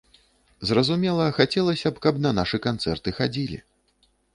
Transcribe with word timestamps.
Зразумела, 0.69 1.27
хацелася 1.41 1.87
б, 1.95 2.05
каб 2.09 2.15
на 2.27 2.31
нашы 2.41 2.57
канцэрты 2.67 3.09
хадзілі. 3.23 3.67